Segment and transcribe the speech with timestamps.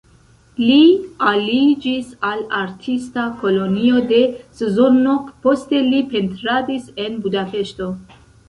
[0.61, 0.77] Li
[1.31, 4.23] aliĝis al artista kolonio de
[4.63, 7.95] Szolnok, poste li pentradis en Budapeŝto.